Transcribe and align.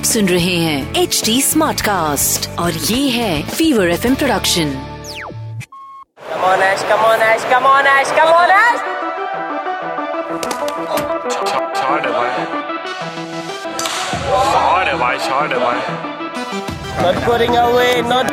आप 0.00 0.06
सुन 0.06 0.28
रहे 0.28 0.56
हैं 0.56 0.94
एच 0.94 1.22
डी 1.24 1.42
स्मार्ट 1.42 1.80
कास्ट 1.80 2.58
और 2.58 2.72
ये 2.72 3.08
है 3.08 3.42
फीवर 3.42 3.90
एफ़ 3.90 4.06
इम 4.06 4.14
प्रोडक्शन 4.14 4.72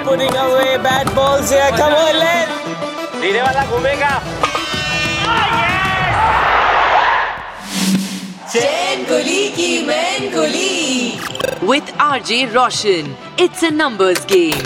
कमोनिंग 0.01 0.35
वाला 3.41 3.65
घूमेगा। 3.65 4.21
10 8.57 9.05
Guli 9.05 9.41
ki 9.55 9.85
main 9.85 10.31
guli. 10.31 11.13
With 11.61 11.83
RJ 11.99 12.51
Roshan, 12.55 13.15
it's 13.37 13.61
a 13.61 13.69
numbers 13.69 14.25
game. 14.25 14.65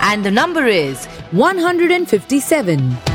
And 0.00 0.24
the 0.24 0.30
number 0.30 0.66
is 0.66 1.04
157. 1.32 3.11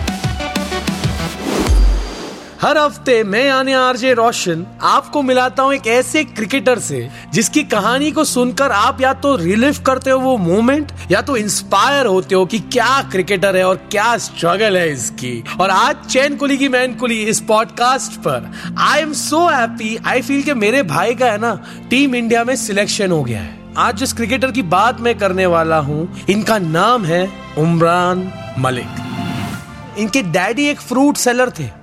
हर 2.61 2.77
हफ़्ते 2.77 3.23
मैं 3.23 3.43
यानी 3.45 3.73
आरजे 3.73 4.13
रोशन 4.13 4.66
आपको 4.84 5.21
मिलाता 5.21 5.63
हूँ 5.63 5.73
एक 5.73 5.88
ऐसे 5.88 6.23
क्रिकेटर 6.23 6.80
से, 6.80 7.09
जिसकी 7.33 7.63
कहानी 7.63 8.11
को 8.11 8.23
सुनकर 8.23 8.71
आप 8.71 9.02
या 9.02 9.13
तो 9.16 9.35
रिलीव 9.35 9.81
करते 9.88 10.11
हो 10.11 10.20
वो 10.20 10.35
मोमेंट 10.38 10.91
या 11.11 11.21
तो 11.21 11.35
इंस्पायर 11.38 12.05
होते 12.05 12.35
हो 12.35 12.45
कि 12.45 12.59
क्या 12.59 13.02
क्रिकेटर 13.11 13.57
है 13.57 13.63
और 13.63 13.75
क्या 13.91 14.17
स्ट्रगल 14.17 14.77
है 14.77 14.89
इसकी। 14.91 15.43
और 15.59 15.70
आज 15.70 16.05
चैन 16.07 16.38
कुली 16.38 16.57
की 16.57 16.70
मैन 16.70 16.95
कुली 16.95 17.21
इस 17.25 17.41
पॉडकास्ट 17.47 18.20
पर। 18.21 18.52
I 18.80 19.02
am 19.02 19.13
so 19.13 19.45
happy 19.47 19.95
I 20.05 20.22
feel 20.22 20.44
के 20.44 20.53
मेरे 20.55 20.83
भाई 20.85 21.16
का 21.16 21.31
है 21.31 21.38
ना 21.38 21.55
टीम 21.89 22.16
इंडिया 22.16 22.44
में 22.44 22.55
सिलेक्शन 22.58 23.11
हो 23.11 23.23
गया 23.23 23.41
है। 23.41 23.58
आज 23.78 23.97
जिस 23.97 24.13
क्रिकेटर 24.13 24.52
की 24.52 24.61
बात 24.67 25.02
मैं 25.02 25.17
करने 25.17 25.45
वाला 25.45 25.78
हूँ, 25.80 26.25
इनका 26.30 26.58
नाम 26.59 27.05
है 27.05 27.28
उमरान 27.58 28.31
मलिक। 28.59 30.00
इनके 30.00 30.22
डैडी 30.23 30.67
एक 30.67 30.81
फ्रूट 30.81 31.17
सेलर 31.17 31.50
थे। 31.50 31.75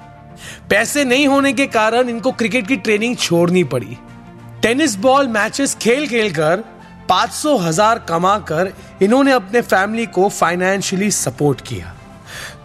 पैसे 0.70 1.04
नहीं 1.04 1.26
होने 1.28 1.52
के 1.52 1.66
कारण 1.66 2.08
इनको 2.08 2.32
क्रिकेट 2.32 2.66
की 2.66 2.76
ट्रेनिंग 2.76 3.16
छोड़नी 3.16 3.64
पड़ी। 3.64 3.96
टेनिस 4.62 4.94
बॉल 4.96 5.28
मैचेस 5.28 5.74
खेल 5.74 6.06
खेल 6.08 6.30
कर 6.32 6.64
पाँच 7.08 7.30
सौ 7.30 7.56
हज़ार 7.58 7.98
कमा 8.08 8.38
कर 8.48 8.72
इन्होंने 9.02 9.32
अपने 9.32 9.60
फैमिली 9.62 10.06
को 10.06 10.28
फाइनेंशियली 10.28 11.10
सपोर्ट 11.10 11.60
किया। 11.60 11.94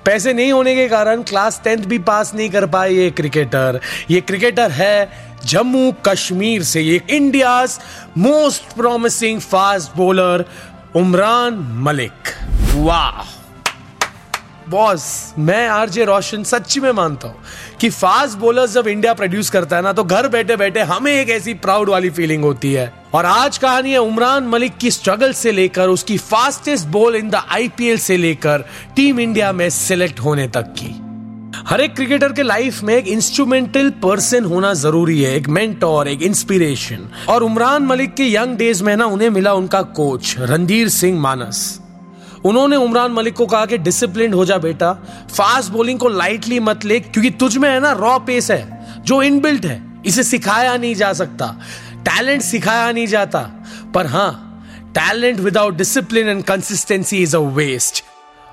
पैसे 0.05 0.33
नहीं 0.33 0.51
होने 0.51 0.75
के 0.75 0.87
कारण 0.87 1.23
क्लास 1.23 1.59
टेंथ 1.63 1.83
भी 1.85 1.97
पास 2.01 2.33
नहीं 2.35 2.49
कर 2.49 2.65
पाए 2.65 2.91
ये 2.91 3.09
क्रिकेटर। 3.11 3.79
ये 4.11 4.21
क्रिकेटर 4.21 4.71
है 4.71 5.27
जम्मू 5.45 5.91
कश्मीर 6.05 6.63
से, 6.63 6.81
ये 6.81 7.01
India 7.09 7.65
most 8.17 8.73
promising 8.75 9.39
fast 9.41 9.97
bowler 9.97 10.45
Umran 10.95 11.59
Malik. 11.83 12.33
वाह! 12.75 13.38
बॉस 14.69 15.33
मैं 15.39 15.67
आरजे 15.67 16.05
रोशन 16.05 16.43
सच्ची 16.43 16.79
में 16.79 16.91
मानता 16.91 17.27
हूँ 17.27 17.35
कि 17.81 17.89
फास्ट 17.89 18.37
बॉलर्स 18.37 18.73
जब 18.73 18.87
इंडिया 18.87 19.13
प्रोड्यूस 19.13 19.49
करता 19.49 19.75
है 19.75 19.81
ना 19.81 19.93
तो 19.93 20.03
घर 20.03 20.27
बैठे 20.27 20.55
बैठे 20.55 20.79
हमें 20.81 21.11
एक 21.11 21.29
ऐसी 21.29 21.53
प्राउड 21.55 21.89
वाली 21.89 22.09
फीलिंग 22.09 22.43
होती 22.43 22.73
है। 22.73 22.93
और 23.13 23.25
आज 23.25 23.57
कहानी 23.57 23.91
है 23.91 23.97
उमरान 23.97 24.47
मलिक 24.47 24.77
की 24.77 24.91
स्ट्रगल 24.91 25.33
से 25.33 25.51
लेकर, 25.51 25.87
उसकी 25.89 26.17
fastest 26.17 26.87
ball 26.87 27.15
in 27.15 27.29
the 27.29 27.41
IPL 27.51 27.97
से 27.97 28.17
लेकर 28.17 28.65
टीम 28.95 29.19
इंडिया 29.19 29.51
में 29.51 29.69
सिलेक्ट 29.69 30.19
होने 30.19 30.47
तक 30.47 30.73
की। 30.79 30.95
हर 31.67 31.81
एक 31.81 31.95
क्रिकेटर 31.95 32.33
के 32.33 32.43
लाइफ 32.43 32.81
में 32.83 32.95
एक 32.95 33.07
इंस्ट्रूमेंटल 33.07 33.89
पर्सन 34.03 34.45
होना 34.45 34.73
ज़रूरी 34.75 35.21
है, 35.21 35.35
एक 35.35 35.47
मेंटोर 35.49 36.07
एक 36.07 36.21
इंस्पिरेशन 36.21 37.09
और 37.29 37.43
उमरान 37.43 37.85
मलिक 37.85 38.13
के 38.13 38.33
यंग 38.33 38.57
डेज़ 38.57 38.83
में 38.83 38.95
ना, 38.95 39.05
उन्हें 39.05 39.29
मिला 39.29 39.53
उनका 39.53 39.81
कोच 39.81 40.35
रणधीर 40.39 40.89
सिंह 40.91 41.19
मानस। 41.19 41.79
उन्होंने 42.45 42.75
उमरान 42.75 43.11
मलिक 43.11 43.33
को 43.33 43.45
कहा 43.45 43.65
कि 43.65 43.77
डिसिप्लिन 43.77 44.33
हो 44.33 44.45
जा 44.45 44.57
बेटा। 44.57 44.91
फास्ट 45.37 45.71
बॉलिंग 45.71 45.99
को 45.99 46.09
लाइटली 46.09 46.59
मत 46.59 46.85
ले, 46.85 46.99
क्योंकि 46.99 47.29
तुझ 47.29 47.57
में 47.57 47.69
है 47.69 47.79
ना 47.79 47.91
रॉ 47.91 48.17
पेस 48.19 48.51
है, 48.51 49.01
जो 49.05 49.21
इनबिल्ट 49.23 49.65
है, 49.65 49.81
इसे 50.05 50.23
सिखाया 50.23 50.77
नहीं 50.77 50.95
जा 50.95 51.13
सकता। 51.13 51.55
टैलेंट 52.05 52.41
सिखाया 52.41 52.91
नहीं 52.91 53.07
जाता। 53.07 53.39
पर 53.95 54.07
हाँ 54.07 54.45
talent 54.95 55.39
without 55.39 55.75
discipline 55.75 56.27
and 56.27 56.43
consistency 56.43 57.17
is 57.17 57.35
a 57.37 57.39
waste 57.39 58.03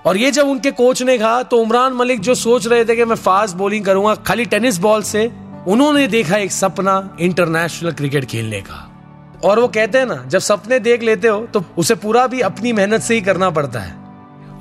और 0.06 0.16
ये 0.16 0.30
जब 0.30 0.48
उनके 0.48 0.70
कोच 0.70 1.02
ने 1.02 1.18
कहा 1.18 1.42
तो 1.42 1.56
उमरान 1.56 1.92
मलिक 1.92 2.20
जो 2.20 2.34
सोच 2.34 2.66
रहे 2.66 2.84
थे 2.84 2.96
कि 2.96 3.04
मैं 3.04 3.16
फास्ट 3.16 3.56
बॉलिंग 3.56 3.84
करूँगा, 3.84 4.14
खाली 4.14 4.44
टेनिस 4.44 4.78
बॉल 4.78 5.02
से, 5.02 5.32
उन्होंने 5.68 6.06
देखा 6.06 6.36
एक 6.36 6.52
सपना 6.52 7.16
इंटरनेशनल 7.20 7.92
क्रिकेट 7.92 8.24
खेलने 8.24 8.60
का। 8.60 8.95
और 9.44 9.58
वो 9.60 9.68
कहते 9.68 9.98
हैं 9.98 10.06
ना, 10.06 10.22
जब 10.26 10.38
सपने 10.38 10.78
देख 10.80 11.02
लेते 11.02 11.28
हो 11.28 11.40
तो 11.46 11.64
उसे 11.78 11.94
पूरा 11.94 12.26
भी 12.26 12.40
अपनी 12.40 12.72
मेहनत 12.72 13.02
से 13.02 13.14
ही 13.14 13.20
करना 13.20 13.50
पड़ता 13.50 13.80
है। 13.80 13.94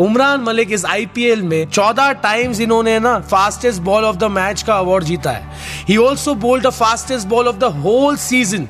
उमरान 0.01 0.41
मलिक 0.41 0.71
इस 0.71 0.85
आईपीएल 0.85 1.41
में 1.41 1.67
14 1.67 2.11
टाइम्स 2.13 2.59
इन्होंने 2.59 2.97
ना 2.99 3.19
fastest 3.21 3.81
ball 3.81 4.03
of 4.03 4.15
the 4.15 4.23
match 4.31 4.61
का 4.61 4.75
अवार्ड 4.75 5.03
जीता 5.03 5.31
है। 5.31 5.51
He 5.87 5.97
also 5.97 6.33
bowled 6.35 6.67
the 6.67 6.69
fastest 6.69 7.27
ball 7.27 7.47
of 7.47 7.55
the 7.55 7.63
whole 7.63 8.15
season 8.17 8.67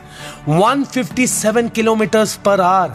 157 0.50 1.70
kilometre 1.70 2.26
per 2.46 2.62
hour 2.62 2.94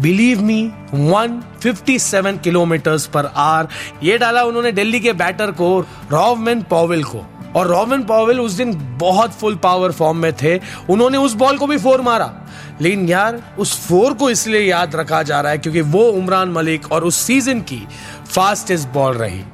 believe 0.00 0.42
me 0.42 0.72
157 0.94 2.38
kilometres 2.38 3.06
per 3.06 3.26
hour 3.26 3.68
ये 4.02 4.18
डाला 4.18 4.42
उन्होंने 4.42 4.72
दिल्ली 4.72 5.00
के 5.00 5.12
बैटर 5.12 5.50
को 5.50 5.86
रॉवमैन 6.10 6.62
पॉवेल 6.62 7.04
को। 7.04 7.26
और 7.56 7.66
रॉबिन 7.66 8.02
पॉवेल 8.02 8.40
उस 8.40 8.52
दिन 8.52 8.98
बहुत 8.98 9.32
फुल 9.32 9.54
पावर 9.54 9.92
फॉर्म 9.92 10.16
में 10.16 10.32
थे। 10.32 10.60
उन्होंने 10.90 11.18
उस 11.18 11.34
बॉल 11.34 11.58
को 11.58 11.66
भी 11.66 11.78
फोर 11.78 12.00
मारा। 12.00 12.34
लेकिन 12.80 13.08
यार, 13.08 13.42
उस 13.58 13.88
फोर 13.88 14.14
को 14.14 14.30
इसलिए 14.30 14.60
याद 14.60 14.96
रखा 14.96 15.22
जा 15.22 15.40
रहा 15.40 15.52
है 15.52 15.58
क्योंकि 15.58 15.80
वो 15.80 16.02
उमरान 16.02 16.48
मलिक 16.48 16.92
और 16.92 17.04
उस 17.04 17.16
सीज़न 17.16 17.60
की 17.60 17.88
फास्टेस्ट 18.34 18.88
बॉल 18.88 19.16
रही. 19.16 19.44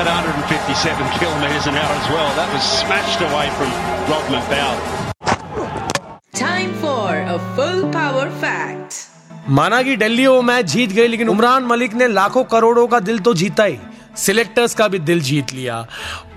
at 0.00 0.06
157 0.06 1.10
kilometres 1.18 1.66
an 1.66 1.76
hour 1.76 1.94
as 1.94 2.08
well. 2.10 2.28
That 2.36 2.50
was 2.52 2.62
smashed 2.62 3.20
away 3.20 3.50
from 3.58 3.70
Rodman 4.10 4.44
Bow. 4.50 4.72
Time 6.32 6.72
for 6.74 7.08
a 7.34 7.38
full 7.56 7.82
power 7.92 8.26
fact. 8.42 9.08
माना 9.48 9.82
कि 9.82 9.96
दिल्ली 9.96 10.26
वो 10.26 10.42
मैच 10.42 10.66
जीत 10.72 10.92
गई 10.92 11.08
लेकिन 11.08 11.28
उमरान 11.28 11.64
मलिक 11.66 11.94
ने 11.94 12.08
लाखों 12.08 12.44
करोड़ों 12.50 12.86
का 12.88 13.00
दिल 13.00 13.18
तो 13.28 13.34
जीता 13.34 13.64
ही 13.64 13.78
सिलेक्टर्स 14.16 14.74
का 14.74 14.88
भी 14.88 14.98
दिल 14.98 15.20
जीत 15.20 15.52
लिया। 15.54 15.86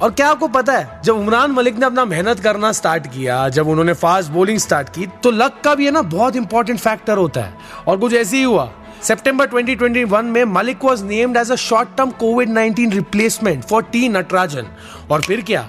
और 0.02 0.12
क्या 0.12 0.28
आपको 0.28 0.48
पता 0.48 0.74
है, 0.74 1.02
जब 1.04 1.16
उमरान 1.16 1.52
मलिक 1.52 1.78
ने 1.78 1.86
अपना 1.86 2.06
मेहनत 2.06 2.40
करना 2.40 2.72
स्टार्ट 2.72 3.08
किया, 3.08 3.50
जब 3.50 3.68
उन्होंने 3.68 3.94
फास्ट 3.94 4.32
बॉलिंग 4.32 4.60
स्टार्ट 4.60 4.90
की 4.90 5.08
तो 5.24 5.32
लक 5.32 5.62
का 5.64 5.76
भी 5.76 5.86
है 5.86 5.92
ना, 5.92 6.02
बहुत 6.02 6.36
इंपॉर्टेंट 6.36 6.80
फैक्टर 6.80 7.18
होता 7.18 7.42
है। 7.42 7.54
और 7.88 7.98
कुछ 7.98 8.14
ऐसे 8.14 8.38
ही 8.38 8.44
हुआ। 8.44 8.72
सितंबर 9.02 9.48
2021 9.48 10.24
में 10.24 10.44
Malik 10.44 10.84
was 10.84 11.04
named 11.04 11.38
as 11.38 11.52
a 11.52 11.56
short 11.56 11.90
term 11.98 12.12
Covid 12.12 12.50
19 12.50 12.94
replacement 12.94 13.64
for 13.64 13.84
T 13.84 14.10
Natarajan 14.10 14.68
और 15.12 15.22
फिर 15.22 15.42
क्या? 15.42 15.68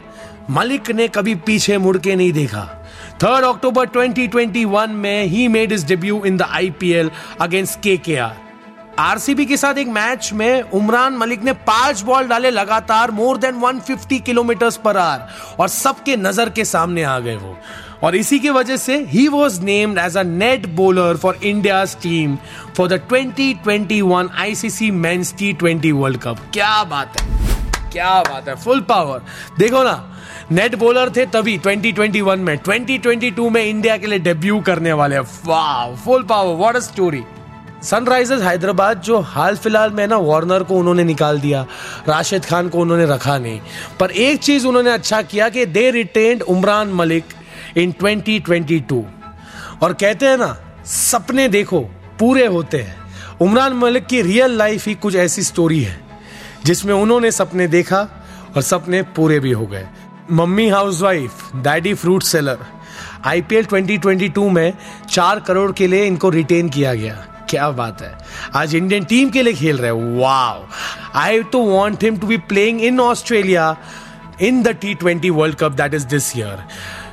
मलिक 0.50 0.90
ने 0.90 1.08
कभी 1.08 1.34
पीछे 1.34 1.78
मुड़ 1.78 1.98
के 1.98 2.14
नहीं 2.16 2.32
देखा। 2.32 2.64
थर्ड 3.22 3.44
अक्टूबर 3.44 3.86
2021 3.86 4.88
में 4.88 5.24
he 5.24 5.46
made 5.48 5.72
his 5.72 5.86
debut 5.86 6.22
in 6.26 6.36
the 6.36 6.42
IPL 6.42 7.10
against 7.40 7.80
KKR 7.80 8.45
RCB 8.98 9.44
के 9.46 9.56
साथ 9.56 9.78
एक 9.78 9.88
मैच 9.88 10.30
में 10.32 10.70
उमरान 10.74 11.16
मलिक 11.16 11.42
ने 11.44 11.52
पाँच 11.64 12.00
बॉल 12.02 12.28
डाले, 12.28 12.50
लगातार 12.50 13.10
more 13.10 13.38
than 13.38 13.60
150 13.60 14.20
kilometre 14.20 14.70
per 14.84 14.96
hour 14.96 15.56
और 15.60 15.68
सबके 15.68 16.16
नज़र 16.16 16.50
के 16.50 16.64
सामने 16.64 17.02
आ 17.04 17.18
गए 17.18 17.36
वो। 17.36 17.56
और 18.02 18.16
इसी 18.16 18.38
की 18.38 18.50
वजह 18.50 18.76
से 18.76 18.96
ही 19.04 19.26
was 19.28 19.60
named 19.62 19.98
as 19.98 20.16
a 20.16 20.22
net 20.22 20.66
bowler 20.76 21.16
for 21.16 21.38
India 21.44 21.84
team 22.02 22.36
for 22.76 22.88
the 22.88 23.00
2021 23.12 24.28
ICC 24.38 24.90
men's 24.90 25.34
T 25.38 25.52
twenty 25.52 25.92
World 25.92 26.20
Cup 26.22 26.38
क्या 26.52 26.82
बात 26.84 27.20
है, 27.20 27.26
क्या 27.92 28.20
बात 28.22 28.48
है 28.48 28.56
फुल 28.56 28.80
पावर 28.88 29.22
देखो 29.58 29.82
ना 29.82 30.02
नेट 30.52 30.74
बॉलर 30.78 31.10
थे 31.16 31.26
तभी 31.26 31.58
2021 31.58 32.36
में 32.38 32.58
2022 32.58 33.50
में 33.50 33.64
इंडिया 33.64 33.96
के 33.96 34.06
लिए 34.06 34.18
डेब्यू 34.18 34.60
करने 34.66 34.92
वाले। 34.94 35.18
वाह 35.18 35.94
full 35.96 36.22
power 36.24 36.56
what 36.56 36.76
a 36.76 36.80
story 36.80 37.24
Sunrisers 37.86 38.42
Hyderabad 38.42 39.00
जो 39.00 39.18
हाल 39.20 39.56
फ़िलहाल 39.56 39.90
में 39.90 40.06
ना, 40.06 40.16
वार्नर 40.16 40.62
को 40.62 40.74
उन्होंने 40.74 41.04
निकाल 41.04 41.40
दिया, 41.40 41.66
राशिद 42.08 42.44
खान 42.44 42.68
को 42.68 42.78
उन्होंने 42.78 43.06
रखा 43.06 43.38
नहीं। 43.38 43.60
पर 44.00 44.10
एक 44.10 44.40
चीज़ 44.40 44.66
उन्होंने 44.66 44.90
अच्छा 44.90 45.22
किया 45.22 45.48
कि 45.48 45.66
they 45.66 45.90
retained 45.90 46.42
Umran 46.42 46.88
Malik 46.88 47.24
in 47.76 47.92
2022 47.92 49.04
और 49.82 49.92
कहते 49.92 50.26
हैं 50.26 50.38
ना, 50.38 50.56
सपने 50.86 51.48
देखो, 51.48 51.80
पूरे 52.18 52.46
होते 52.46 52.78
हैं। 52.78 52.96
उमरान 53.40 53.72
मलिक 53.72 54.06
की 54.06 54.22
रियल 54.22 54.50
लाइफ 54.50 54.86
ही 54.86 54.94
कुछ 54.94 55.16
ऐसी 55.16 55.42
स्टोरी 55.42 55.82
है, 55.82 56.00
जिसमें 56.64 56.94
उन्होंने 56.94 57.30
सपने 57.30 57.66
देखा 57.68 58.00
और 58.56 58.62
सपने 58.62 59.02
पूरे 59.02 59.40
भी 59.40 59.52
हो 59.52 59.66
गए। 59.66 59.86
Mummy 60.32 60.68
housewife 60.68 61.56
daddy 61.56 61.94
fruit 61.94 62.22
seller 62.22 62.58
IPL 63.24 63.64
2022 63.64 64.50
में 64.50 64.72
चार 65.10 65.40
करोड़ 65.40 65.72
के 65.72 65.86
लिए 65.86 66.04
इनको 66.04 66.30
रिटेन 66.30 66.68
किया 66.68 66.94
गया। 66.94 67.26
क्या 67.50 67.70
बात 67.72 68.02
है? 68.02 68.12
आज 68.56 68.74
इंडियन 68.74 69.04
टीम 69.04 69.30
के 69.30 69.42
लिए 69.42 69.54
खेल 69.54 69.78
रहे 69.78 69.90
wow 70.20 70.66
I 71.14 71.42
do 71.52 71.62
want 71.66 72.04
him 72.04 72.16
to 72.18 72.26
be 72.26 72.36
playing 72.50 72.80
in 72.82 73.00
Australia 73.00 73.76
in 74.42 74.62
the 74.62 74.68
T 74.80 74.94
twenty 74.94 75.30
World 75.30 75.56
Cup 75.56 75.72
that 75.72 75.94
is 75.94 76.06
this 76.06 76.36
year 76.36 76.64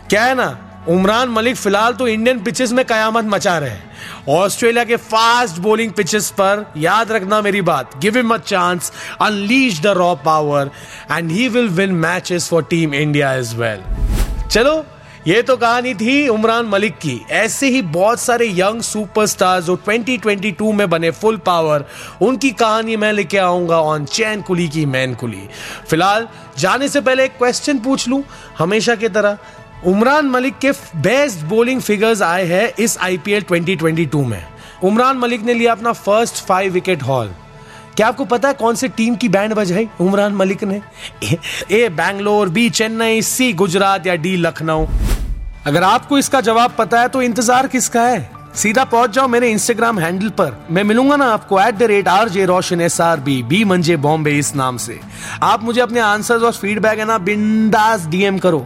क्या 0.09 0.23
है 0.23 0.35
ना? 0.35 0.57
उमरान 0.89 1.29
मलिक 1.29 1.55
फ़िलहाल 1.55 1.93
तो 1.93 2.07
इंडियन 2.07 2.39
पिचेस 2.43 2.71
में 2.73 2.83
कयामत 2.85 3.25
मचा 3.25 3.57
रहे 3.57 3.69
हैं। 3.69 3.91
ऑस्ट्रेलिया 4.29 4.83
के 4.83 4.95
फास्ट 4.95 5.59
बॉलिंग 5.61 5.91
पिचेस 5.97 6.29
पर 6.39 6.65
याद 6.77 7.11
रखना 7.11 7.41
मेरी 7.41 7.61
बात। 7.61 7.97
Give 8.01 8.17
him 8.17 8.33
a 8.33 8.37
chance 8.37 8.91
unleash 9.21 9.79
the 9.81 9.93
raw 9.97 10.13
power 10.25 10.71
and 11.11 11.31
he 11.31 11.47
will 11.49 11.69
win 11.77 11.93
matches 11.97 12.49
for 12.49 12.63
team 12.69 12.93
India 12.93 13.33
as 13.33 13.53
well 13.59 13.83
चलो 14.51 14.75
ये 15.27 15.41
तो 15.41 15.57
कहानी 15.57 15.93
थी 15.93 16.27
उमरान 16.27 16.65
मलिक 16.65 16.93
की। 16.93 17.25
ऐसे 17.31 17.67
ही 17.67 17.81
बहुत 17.81 18.19
सारे 18.19 18.49
यंग 18.49 18.81
सुपरस्टार 18.81 19.61
जो 19.61 19.75
2022 19.89 20.73
में 20.73 20.89
बने 20.89 21.11
फुल 21.11 21.37
पावर, 21.37 21.85
उनकी 22.21 22.51
कहानी 22.51 22.95
मैं 22.95 23.13
लेके 23.13 23.37
आऊँगा 23.37 23.79
ऑन 23.81 24.05
चैन 24.05 24.41
कुली 24.41 24.67
की 24.69 24.85
मैन 24.85 25.15
कुली। 25.15 25.49
फ़िलहाल, 25.89 26.27
जाने 26.57 26.89
से 26.89 27.01
पहले 27.01 27.25
एक 27.25 27.31
क्वेश्चन 27.31 27.79
पूछ 27.79 28.07
लूँ, 28.07 28.23
हमेशा 28.59 28.95
की 28.95 29.09
तरह। 29.09 29.37
उमरान 29.85 30.25
मलिक 30.25 30.59
के 30.59 30.71
बेस्ट 30.95 31.39
बोलिंग 31.39 31.81
फिगर्स 31.81 32.21
आए 32.21 32.45
हैं 32.45 32.73
इस 32.79 32.97
आईपीएल 32.97 33.41
2022 33.41 34.25
में। 34.25 34.45
उमरान 34.83 35.17
मलिक 35.17 35.41
ने 35.41 35.53
लिया 35.53 35.71
अपना 35.71 35.93
फ़र्स्ट 35.93 36.35
फाइव 36.35 36.73
विकेट 36.73 37.03
हॉल 37.03 37.33
क्या 37.95 38.07
आपको 38.07 38.25
पता 38.25 38.47
है 38.47 38.53
कौन 38.53 38.75
से 38.75 38.87
टीम 38.87 39.15
की 39.15 39.29
बैंड 39.29 39.53
बजाई 39.53 39.87
उमरान 40.01 40.33
मलिक 40.33 40.63
ने? 40.63 40.81
A 41.71 41.89
Bangalore 41.89 42.49
B 42.49 42.69
Chennai 42.69 43.21
C 43.21 43.53
Gujarat 43.53 44.07
या 44.07 44.15
डी 44.15 44.35
लखनऊ 44.35 44.85
अगर 45.65 45.83
आपको 45.83 46.17
इसका 46.17 46.39
जवाब 46.41 46.73
पता 46.77 47.01
है 47.01 47.07
तो 47.07 47.21
इंतज़ार 47.21 47.67
किसका 47.67 48.01
है? 48.01 48.29
सीधा 48.55 48.83
पहुँच 48.85 49.09
जाओ 49.09 49.27
मेरे 49.27 49.49
इंस्टाग्राम 49.51 49.99
हैंडल 49.99 50.29
पर। 50.29 50.57
मैं 50.71 50.83
मिलूँगा 50.83 51.15
ना 51.15 51.25
आपको 51.25 51.59
at 51.59 51.75
the 51.75 51.83
rate 51.83 52.07
R 52.07 52.29
J 52.29 52.45
Roshan 52.45 52.81
S 52.81 52.99
R 53.01 53.19
B 53.19 53.41
B 53.43 53.63
मंजे 53.63 53.95
बॉम्बे 53.97 54.31
इस 54.31 54.53
नाम 54.55 54.77
से। 54.77 54.99
आप 55.43 55.63
मुझे 55.63 55.81
अपने 55.81 55.99
आंसर्स 55.99 56.43
और 56.43 56.51
फीडबैक 56.53 56.99
है 56.99 57.05
ना, 57.05 57.17
बिंदास 57.17 58.05
डीएम 58.05 58.37
करो। 58.37 58.65